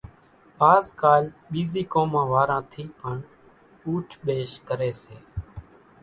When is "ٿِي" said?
2.71-2.83